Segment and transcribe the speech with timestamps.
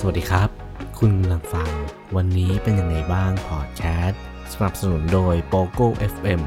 [0.00, 0.50] สวัสดีครับ
[0.98, 1.70] คุณกำลังฟัง
[2.16, 6.40] วันนี้เป็นยังไงบ้างพอดแคสต์สนับสนุนโดย POGO FM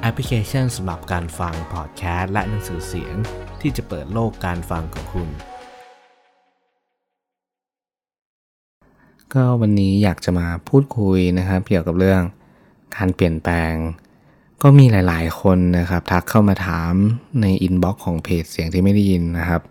[0.00, 3.14] แอปพลิเคชันสำหรับการฟังพอดแคสต์และหนังสือเสียง
[3.60, 5.28] ที่จะเปิดโลกการฟังของคุณ
[9.32, 12.22] ก็วันนี้อยากจะมาพูดคุยนะครับ เกี่ยวกับเรื่อง
[12.96, 13.74] การเปลี่ยนแปลง
[14.62, 16.92] ก็มีหลาย ๆ คนนะครับ ทักเข้ามาถาม
[17.42, 19.62] ใน inbox ของเพจเสียงที่ไม่ได้ยินนะครับ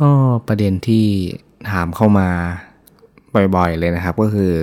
[0.00, 0.10] ก็
[0.48, 1.06] ประเด็นที่
[1.70, 2.28] ถามเข้ามา
[3.56, 4.54] บ่อยๆเลยนะครับ ก็คือ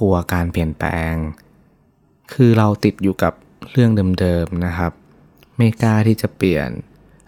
[0.00, 1.14] กลัวการเปลี่ยนแปลง
[2.34, 3.32] คือเราติดอยู่กับ
[3.70, 4.92] เรื่องเดิมๆนะครับ
[5.56, 6.68] ไม่กล้าที่จะเปลี่ยน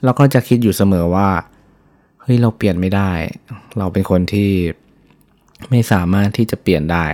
[0.04, 1.28] แล้วก็จะคิดอยู่เสมอว่า
[2.22, 3.12] เฮ้ยเราเปลี่ยนไม่ได้
[3.78, 4.50] เราเป็นคนที่
[5.70, 7.06] ไม่สามารถที่จะเปลี่ยนได้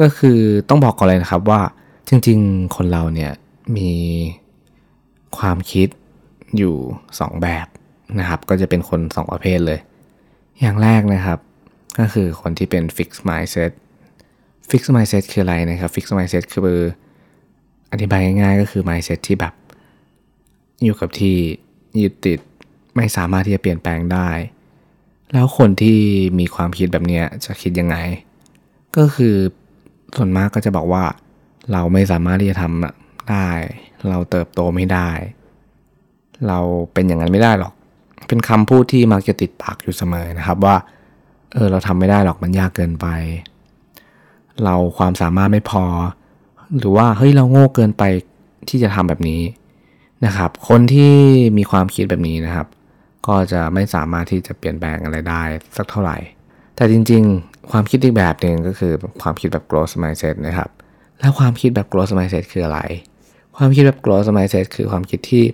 [0.00, 1.60] ก็คือต้องบอกก่อนเลยนะครับว่า
[2.08, 3.32] จริงๆ คนเราเนี่ย
[3.76, 3.92] มี
[5.38, 5.88] ความคิด
[6.56, 6.74] อยู่
[7.10, 7.66] 2 แบบ
[8.18, 9.80] นะครับ ก็จะเป็นคน 2 ประเภทเลย
[10.60, 11.38] อย่างแรกนะครับ
[11.98, 13.72] ก็คือคนที่เป็น fixed mindset
[14.70, 16.80] fixed mindset คืออะไรนะครับ fixed mindset คือ
[17.92, 19.54] อธิบายง่ายๆก็คือ mindset ที่แบบ
[20.82, 21.36] อยู่กับที่
[22.02, 22.40] ยึดติด
[22.96, 24.28] ไม่สามารถที่จะเปลี่ยนแปลงได้
[25.32, 25.98] แล้วคนที่
[26.38, 27.96] มีความคิดแบบนี้จะคิดยังไง
[28.96, 29.36] ก็คือ
[30.16, 31.04] ส่วนมากก็จะบอกว่า
[31.72, 33.48] เราไม่สามารถที่จะทำได้
[34.08, 35.10] เราเติบโตไม่ได้
[36.48, 36.58] เรา
[36.92, 37.74] เป็นอย่างนั้นไม่ได้หรอก
[38.28, 40.76] เป็นคำพูดที่มักจะติดปากอยู่เสมอนะครับว่า
[41.52, 43.06] เออเราทำไม่ได้หรอกมันยากเกินไป
[44.64, 45.84] เราความสามารถไม่พอ
[46.78, 48.02] หรือว่าเฮ้ยเราโง่เกินไป
[48.68, 49.42] ที่จะทำแบบนี้
[50.26, 51.12] นะครับ คนที่
[51.58, 52.66] มีความคิดแบบนี้นะครับ
[53.26, 55.42] ก็จะไม่สามารถที่จะเปลี่ยนแปลงอะไรได้
[55.76, 56.16] สักเท่าไหร่
[56.76, 60.70] แต่จริงๆ ความคิดอีกแบบหนึ่งก็คือความคิดแบบ growth mindset นะครับ
[61.20, 62.80] แล้วความคิดแบบ growth mindset คืออะไร
[63.56, 65.44] ความคิดแบบ growth mindset คือความคิดที่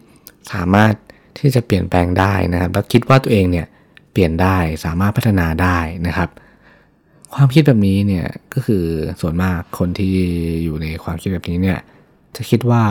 [0.52, 0.94] สามารถ
[1.38, 3.66] ที่จะเปลี่ยนแปลงได้นะครับ แล้วคิดว่าตัวเองเนี่ย
[4.12, 6.28] เปลี่ยนได้สามารถพัฒนาได้นะครับ
[7.34, 8.84] ความคิดแบบนี้เนี่ยก็คือ
[9.20, 10.14] ส่วนมากคนที่
[10.64, 11.78] อยู่ในความคิดแบบนี้เนี่ย
[12.36, 12.82] จะคิดว่า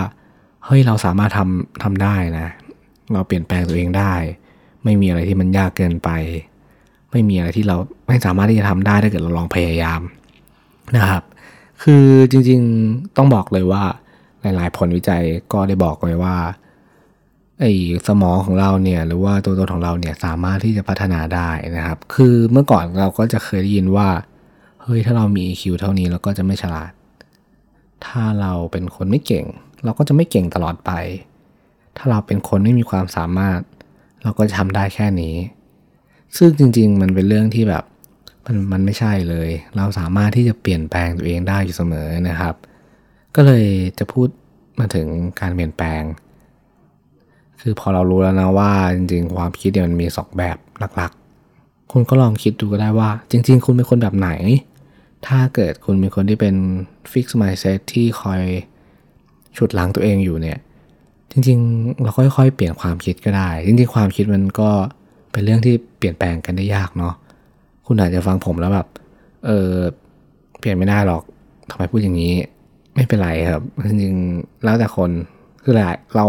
[0.65, 2.47] เฮ้ยเราสามารถทำทำได้นะ
[3.13, 4.13] เราเปลี่ยนแปลงตัวเองได้
[4.83, 6.09] ไม่มีอะไรที่มันยากเกินไป
[7.11, 7.75] ไม่มีอะไรที่เรา
[8.07, 10.01] ไม่สามารถที่จะทำได้ถ้าเกิดเราลองพยายาม
[10.97, 11.23] นะครับ
[11.83, 13.83] คือจริงๆต้องบอกเลยว่า
[14.41, 16.35] หลายๆผลวิจัยก็ได้บอกไว้ว่า
[17.61, 17.73] ไอ้
[18.07, 24.09] สมองของเราเนี่ยหรือว่าตัวตนของเราเนี่ยสามารถที่จะพัฒนาได้นะครับ คือเมื่อก่อนเราก็จะเคยได้ยินว่า
[24.83, 26.91] เฮ้ยถ้าเรามี EQ เท่านี้เราก็จะไม่ฉลาด
[28.05, 29.45] ถ้าเราเป็นคนไม่เก่ง
[29.83, 30.91] เราก็จะไม่เก่งตลอดไป
[31.97, 33.59] ถ้าเราเป็นคนไม่มีความสามารถ
[34.23, 35.35] เราก็จะทำได้แค่นี้
[36.37, 37.83] ซึ่งจริง ๆ มันเป็นเรื่องที่แบบ
[38.45, 42.55] มันมันไม่ใช่เลย เราสามารถที่จะเปลี่ยนแปลงตัวเองได้อยู่เสมอนะครับ
[43.35, 43.65] ก็เลย
[43.99, 44.27] จะพูด
[44.79, 45.07] มาถึง
[45.39, 46.01] การเปลี่ยนแปลง
[47.61, 50.57] คือพอเรารู้แล้วนะว่าจริง ๆ ความคิดเนี่ยมันมีสองแบบ
[50.97, 54.29] หลักๆ คุณก็ลองคิดดูก็ได้ว่า จริง ๆ คุณเป็นคนแบบไหน
[55.27, 56.55] ถ้าเกิดคุณเป็นคนที่เป็น
[57.11, 58.41] fix mindset ที่คอย
[59.57, 60.57] ฉุดล้างตัวเองอยู่เนี่ย
[61.31, 64.69] จริง ๆ เราค่อยๆ เปลี่ยนความคิดก็ได้ จริง ๆ ความคิดมันก็
[65.31, 67.13] เป็นเรื่องที่เปลี่ยนแปลงกันได้ยากเนาะ
[67.85, 68.87] คุณอาจจะฟังผมแล้วแบบ
[69.45, 69.73] เออ
[70.59, 71.23] เปลี่ยนไม่ได้หรอก
[71.69, 72.33] ทำไมพูดอย่างนี้
[72.95, 75.11] ไม่เป็นไรครับจริงๆแล้วแต่คน
[75.63, 76.27] คือหลายเรา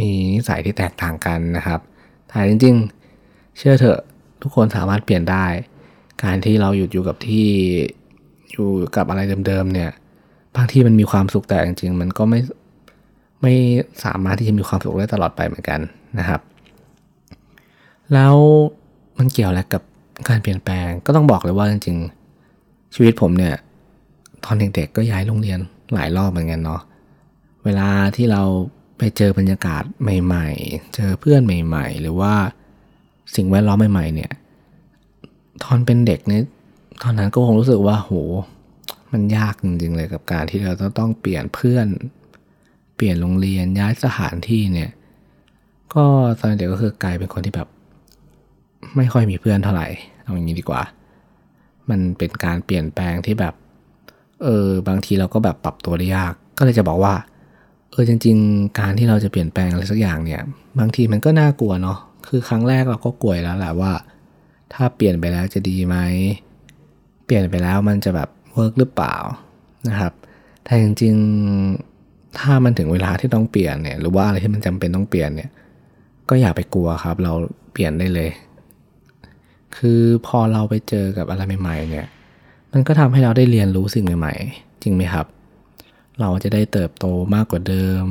[0.00, 1.80] มีนิสัยที่แตกต่างกันนะครับ
[2.28, 4.00] แต่จริงๆ เชื่อเถอะ
[4.42, 5.46] ทุกคนสามารถเปลี่ยนได้
[6.22, 7.48] การที่เราหยุดอยู่กับที่
[8.52, 9.90] อยู่กับอะไรเดิมๆเนี่ย
[10.54, 12.40] บางที่มันมีความสุขแต่จริงๆ มันก็ไม่
[13.42, 13.54] ไม่
[14.04, 15.80] สามารถที่จะมีความสุขได้ตลอดไปเหมือนกัน
[16.18, 16.40] นะครับ
[18.14, 18.34] แล้ว
[19.18, 19.82] มันเกี่ยวอะไรกับ
[20.28, 23.54] การเปลี่ยนแปลงก็ต้องบอกเลยว่าจริงๆ ชีวิตผมเนี่ย
[24.44, 25.58] ตอนเด็กๆก็ย้ายโรงเรียน
[25.94, 26.80] หลายรอบเหมือนกันเนาะ
[27.64, 28.42] เวลาที่เรา
[28.98, 32.34] ไปเจอบรรยากาศใหม่ ๆ เจอเพื่อนใหม่ ๆ หรือว่า
[33.36, 34.32] สิ่งแวดล้อมใหม่ ๆ เนี่ย
[35.62, 36.42] ตอนเป็นเด็กเนี่ย
[37.02, 38.12] ตอนนั้นก็คงรู้สึกว่าโห
[39.12, 41.86] มันยากจริงๆเลยกับการที่เราต้องเปลี่ยนเพื่อน
[42.96, 44.90] เปลี่ยนโรงเรียนย้ายสถานที่เนี่ย
[45.94, 46.04] ก็
[46.38, 47.68] ตอนเด็กก็คือกลายเป็นคนที่แบบ
[48.96, 49.86] ไม่ค่อยมีเพื่อนเท่าไหร่
[50.22, 50.82] เอาอย่างนี้ดีกว่า
[51.90, 53.54] มันเป็นการเปลี่ยนแปลงที่แบบ
[54.42, 57.14] เออบางทีเราก็แบบปรับตัวได้ยาก ก็เลยจะบอกว่า
[57.90, 60.42] เออจริง ๆ การที่เราจะเปลี่ยนแปลงอะไรสักอย่างเนี่ย
[60.78, 61.98] บางทีมันก็น่ากลัวเนาะ
[62.28, 63.92] คือครั้งแรกเราก็กลัวแล้วแหละว่า
[64.72, 65.96] ถ้าเปลี่ยนไปแล้วจะดีไหม
[67.24, 69.16] เปลี่ยนไปแล้วมันจะแบบเวิร์กหรือเปล่า
[69.88, 70.12] นะครับ
[70.64, 75.50] แต่จริงๆถ้ามันถึงเวลาที่ต้องเปลี่ยนเนี่ยหรือว่าอะไรที่มันจำเป็นต้องเปลี่ยนเนี่ย
[76.28, 77.32] ก็อย่าไปกลัวครับ เรา
[77.72, 78.30] เปลี่ยนได้เลย
[79.76, 82.08] คือพอเราไปเจอกับอะไรใหม่ๆเนี่ย
[82.72, 85.26] มันก็ทำให้เราได้เรียนรู้สิ่งใหม่ๆ จริงไหมครับ
[86.20, 88.04] เราจะได้เติบโตมากกว่าเดิม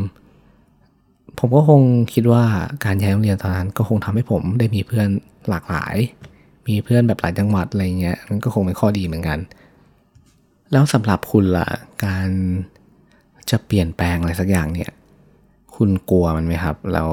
[1.39, 1.81] ผมก็คง
[2.13, 2.43] คิดว่า
[2.85, 5.07] การย้ายโรงเรียนตอนนั้นก็คงทำให้ผมได้มีเพื่อน
[5.49, 5.95] หลากหลาย
[6.67, 9.39] มีเพื่อนแบบหลายจังหวัดอะไรเงี้ยมันก็คงเป็นข้อดีเหมือนกัน
[10.71, 11.69] แล้วสำหรับคุณล่ะ
[12.05, 12.29] การ
[13.49, 14.91] จะเปลี่ยนแปลงอะไรสักอย่างเนี่ย
[15.75, 17.09] คุณกลัวมันไหมครับ แล้ว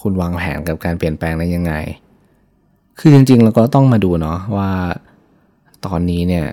[0.00, 1.72] คุณวางแผนกับการเปลี่ยนแปลงได้ยังไง
[2.98, 4.70] คือจริงๆเราก็ต้องมาดูเนาะว่า
[5.86, 6.46] ตอนนี้เนี่ย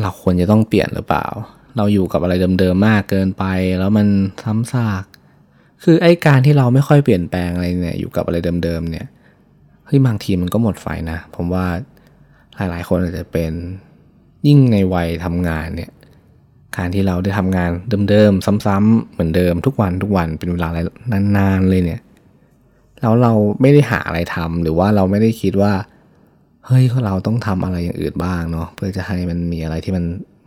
[0.00, 1.26] เราควรจะต้องเปลี่ยนหรือเปล่า
[1.76, 3.44] เราอยู่กับอะไรเดิมๆมากเกินไป
[3.78, 4.08] แล้วมัน
[4.42, 5.04] ซ้ำซาก
[5.82, 9.06] คือไอ้การที่เราไม่ค่อยเปลี่ยนแปลงอะไรเนี่ยอยู่กับอะไรเดิมๆเนี่ย
[9.86, 11.66] เฮ้ยบางทีมันก็หมดไฟนะ ผมว่า
[12.56, 13.52] หลายๆคนอาจจะเป็น
[14.46, 15.90] ยิ่งในวัยทำงานเนี่ย
[16.76, 17.70] การที่เราได้ทำงาน
[18.10, 20.68] เดิมๆซ้ำๆเหมือนเดิมทุกวันทุกวันเป็นเวลา
[21.36, 22.02] นานๆเลยเนี่ย
[23.00, 25.72] แล้วเราไม่ได้หาอะไรทำหรือว่าเราไม่ได้คิดว่า
[26.66, 30.04] เฮ้ยเราต้องทำอะไรอย่างอื่นบ้างเนาะเพื่อจะให้มันมีอะไรที่มัน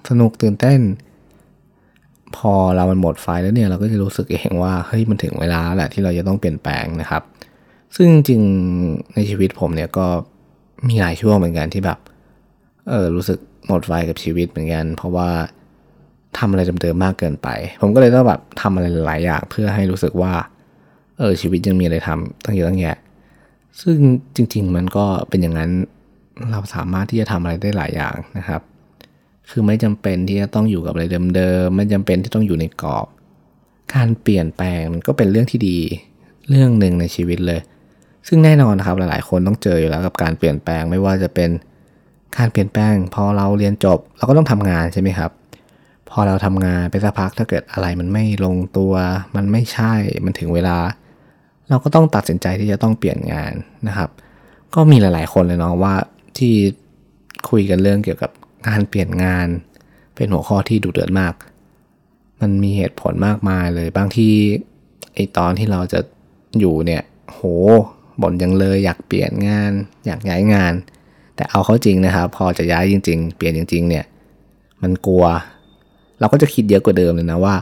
[0.10, 0.80] สนุกตื่นเต้น
[2.37, 7.23] พอเรามันหมดไฟแล้วเนี่ยเราก็จะรู้สึกเองว่าเฮ้ยมันถึงเวลาแหละที่เราจะต้องเปลี่ยนแปลงนะครับ
[7.95, 8.41] ซึ่งจริง
[9.15, 10.07] ในชีวิตผมเนี่ยก็
[10.87, 11.99] มีหลายช่วงเหมือนกันที่แบบ
[12.89, 15.29] เออรู้สึกหมดไฟกับชีวิตเหมือนกัน เพราะว่า
[16.37, 17.47] ทำอะไรเดิมๆมากเกินไป
[17.81, 20.33] ผมก็เลยต้องแบบทำอะไรหลายอย่างเพื่อให้รู้สึกว่า
[21.17, 22.97] เออชีวิตยังมีอะไรทำตั้งเยอะตั้งแยะ
[23.81, 23.97] ซึ่ง
[24.35, 25.71] จริง ๆ มันก็เป็นอย่างนั้น
[26.51, 28.61] เราสามารถที่จะทำอะไรได้หลายอย่างนะครับ
[29.50, 31.03] คือไม่จำเป็นที่จะต้องอยู่กับอะไร
[31.36, 33.07] เดิมๆ ไม่จำเป็นที่ต้องอยู่ในกรอบ
[33.95, 35.80] การเปลี่ยนแปลงมันก็เป็นเรื่องที่ดี
[36.50, 37.59] เรื่องหนึ่งในชีวิตเลย
[38.27, 41.50] ซึ่งแน่นอนนะครับหลายๆ คนต้องเจออยู่แล้วกับการเปลี่ยนแปลงไม่ว่าจะเป็น
[42.38, 45.31] การเปลี่ยนแปลง พอเราเรียนจบเราก็ต้องทำงานใช่ไหมครับ
[46.09, 48.94] พอเราทำงานไปสักพักถ้าเกิดอะไรมันไม่ลงตัว
[49.36, 49.94] มันไม่ใช่
[50.25, 50.77] มันถึงเวลา
[51.69, 53.53] เราก็ต้องตัดสินใจที่จะต้องเปลี่ยนงาน
[53.88, 54.09] นะครับ
[54.75, 55.94] ก็มีหลาย ๆ คนเลยเนาะว่า
[56.38, 56.53] ที่
[57.50, 58.31] คุยกันเรื่องเกี่ยวกับ
[58.67, 59.47] การเปลี่ยนงาน
[60.15, 61.33] เป็นหัวข้อที่ดุเดือดมาก
[62.41, 64.33] มันมีเหตุผลมากมายเลย บางที่
[65.15, 66.00] ไอตอนที่เราจะ
[66.59, 67.39] อยู่เนี่ย โห
[68.21, 69.71] บ่นยังเลยอยากเปลี่ยนงาน
[70.06, 70.73] อยากย้ายงาน
[71.35, 74.06] แต่เอาเข้าจริงนะครับ พอจะย้ายจริง ๆ เปลี่ยนจริง ๆ เนี่ย
[74.81, 75.25] มันกลัว
[76.19, 77.56] เราก็จะคิดเยอะกว่าเดิมเลยนะว่า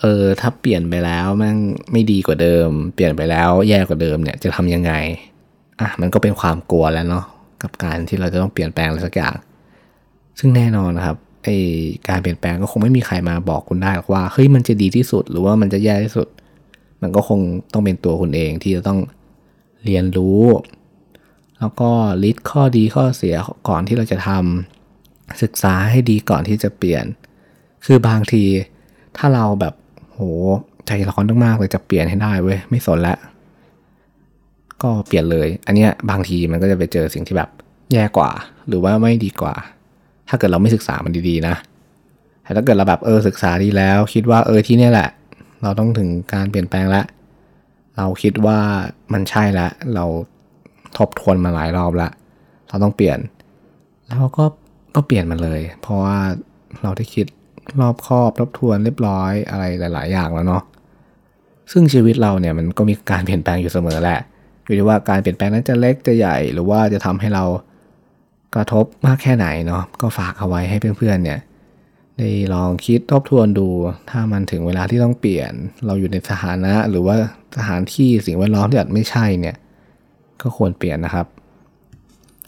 [0.00, 1.56] เออถ้าเปลี่ยนไปแล้วแม่ง
[1.92, 4.92] ไม่ดีกว่าเดิม เปลี่ยนไปแล้วแย่กว่าเดิมเนี่ยจะทำยังไง
[5.80, 7.24] อะมันก็เป็นความกลัวแล้วเนาะ
[7.62, 9.34] กับการที่เราจะต้องเปลี่ยนแปลงอะไรสักอย่าง
[10.38, 11.48] ซึ่งแน่นอนนะครับไอ
[12.08, 16.28] การเปลี่ยนแปลงก็คงไม่มีใครมาบอกคุณได้หรอกว่าเฮ้ยมันจะดีที่สุดหรือว่ามันจะแย่ที่สุด
[17.02, 17.40] มันก็คง
[17.72, 18.98] ต้องเป็นตัวคุณเองที่จะต้อง
[19.84, 20.42] เรียนรู้
[21.58, 21.90] แล้วก็
[22.22, 23.34] ลิสต์ข้อดีข้อเสีย
[23.68, 27.04] ก่อนที่เราจะทำศึกษาให้ดีก่อนที่จะเปลี่ยน
[27.84, 28.44] คือบางที
[29.16, 29.74] ถ้าเราแบบ
[30.12, 30.20] โห
[30.86, 33.18] ใจร้อนมากๆเลยจะเปลี่ยนให้ได้เว้ยไม่สนแล้ว
[34.82, 37.50] ก็เปลี่ยนเลย อันเนี้ยบางทีมันก็จะไปเจอสิ่งที่แบบ
[37.92, 38.30] แย่กว่า
[38.68, 39.54] หรือว่าไม่ดีกว่า
[40.28, 41.54] ถ้าเกิดเราไม่ศึกษามันดีๆนะ
[42.42, 45.08] แต่ถ้าเกิดเราแบบเออศึกษาดีแล้ว คิดว่าเออที่นี่แหละ
[45.62, 47.04] เราต้องถึงการเปลี่ยนแปลงแล้ว
[47.96, 48.58] เราคิดว่า
[49.12, 50.04] มันใช่แล้วเรา
[50.98, 52.12] ทบทวนมาหลายรอบแล้ว
[52.68, 53.18] เราต้องเปลี่ยน
[54.08, 54.44] แล้วก็
[54.94, 56.16] ก็เปลี่ยนมันเลย เพราะว่า
[56.82, 57.26] เราได้คิด
[57.80, 60.62] รอบคอบทบทวนเรียบร้อยอะไรหลาย ๆ อย่างแล้วเนาะ
[61.72, 64.20] ซึ่งชีวิตเราเนี่ยมันก็มีการเปลี่ยนแปลงอยู่เสมอแหละ
[64.64, 67.44] อยู่ที่ว่าการเปลี่ยนแปลงนั้นจะเล็กจะใหญ่ หรือว่าจะทำให้เรา
[68.54, 71.40] กระทบมากแค่ไหนเนาะก็ฝากเอาไว้ให้เพื่อนๆเนี่ย
[72.18, 73.68] ได้ลองคิดทบทวนดู
[74.10, 75.52] ถ้ามันถึงเวลาที่ต้องเปลี่ยน
[75.86, 77.16] เราอยู่ในสถานะ หรือว่า
[77.56, 79.56] สถานที่สิ่งแวดล้อมที่อาจไม่ใช่เนี่ย
[80.42, 81.26] ก็ควรเปลี่ยนนะครับ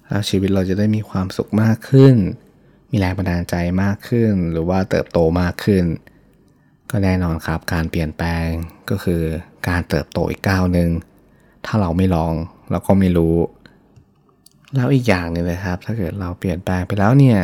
[0.08, 2.14] แล้วชีวิตเราจะได้มีความสุขมากขึ้น
[2.90, 5.85] มีแรงบันดาลใจมากขึ้น หรือว่าเติบโตมากขึ้น
[6.90, 8.49] ก็แน่นอนครับ การเปลี่ยนแปลง
[8.90, 9.23] ก็คือ
[9.69, 10.90] การเติบโตอีกก้าวหนึ่ง
[11.66, 12.33] ถ้าเราไม่ลอง
[12.71, 13.37] เราก็ไม่รู้
[14.75, 17.38] แล้วอีกอย่างหนึงเลยครับ ถ้าเกิดเราเปลี่ยนแปลงไปแล้วเนี่ย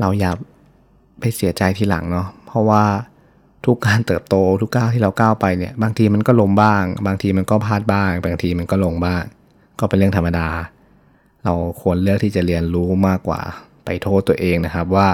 [0.00, 0.30] เราอย่า
[1.20, 2.84] ไปเสียใจทีหลังเนาะเพราะว่า
[3.66, 9.22] ทุกการเติบโตทุกก้าวที่เราก้าวไปเนี่ย บางทีมันก็ล้มบ้าง บางทีมันก็พลาดบ้าง บางทีมันก็ลงบ้าง
[9.78, 10.48] ก็เป็นเรื่องธรรมดา
[11.44, 13.40] เราควรเลือกที่จะเรียนรู้มากกว่า
[13.84, 15.08] ไปโทษตัวเองนะครับว่า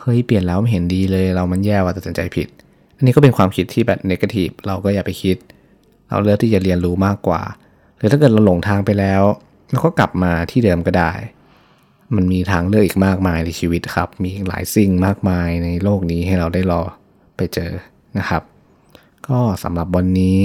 [0.00, 2.48] เฮ้ยเปลี่ยนแล้วไม่เห็นดีเลย เรามันแย่ว่าตัดสินใจผิด
[2.96, 5.36] อันนี้ก็เป็นความคิดที่แบบนกาทีฟเราก็อย่าไปคิด
[6.08, 7.42] เราเลือกที่จะเรียนรู้มากกว่า
[7.96, 9.22] หรือถ้าเกิดเราหลงทางไปแล้ว
[9.70, 11.12] แล้วก็กลับมาที่เดิมก็ได้
[12.14, 16.82] มันมีทางเลือกอีกมากมายในชีวิตครับ มีหลายสิ่งมากมายในโลกนี้ให้เราได้รอ
[17.36, 17.72] ไปเจอ
[18.18, 18.42] นะครับ
[19.28, 20.42] ก็สำหรับวันนี้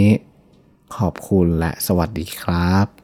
[0.98, 3.01] ขอบคุณและสวัสดีครับ